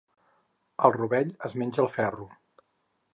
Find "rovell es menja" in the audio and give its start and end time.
0.95-1.83